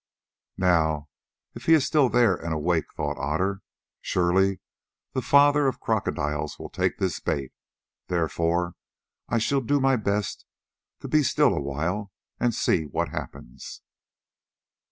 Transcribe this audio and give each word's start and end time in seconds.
"Now, 0.57 1.09
if 1.53 1.65
he 1.67 1.73
is 1.73 1.85
still 1.85 2.09
there 2.09 2.33
and 2.33 2.55
awake," 2.55 2.91
thought 2.95 3.19
Otter, 3.19 3.61
"surely 4.01 4.59
the 5.13 5.21
father 5.21 5.67
of 5.67 5.79
crocodiles 5.79 6.57
will 6.57 6.71
take 6.71 6.97
this 6.97 7.19
bait; 7.19 7.53
therefore 8.07 8.73
I 9.29 9.37
shall 9.37 9.61
do 9.61 9.79
best 9.99 10.47
to 11.01 11.07
be 11.07 11.21
still 11.21 11.53
awhile 11.55 12.11
and 12.39 12.51
see 12.55 12.85
what 12.85 13.09
happens." 13.09 13.83